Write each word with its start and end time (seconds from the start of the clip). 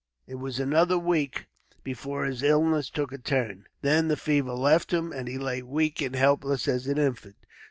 It 0.25 0.39
was 0.41 0.59
another 0.59 0.97
week 0.97 1.45
before 1.83 2.25
his 2.25 2.41
illness 2.41 2.89
took 2.89 3.11
a 3.13 3.19
turn. 3.19 3.67
Then 3.83 4.07
the 4.07 4.17
fever 4.17 4.53
left 4.53 4.91
him, 4.91 5.11
and 5.11 5.27
he 5.27 5.37
lay 5.37 5.61
weak 5.61 6.01
and 6.01 6.15
helpless 6.15 6.67
as 6.67 6.87
an 6.87 6.97
infant. 6.97 7.35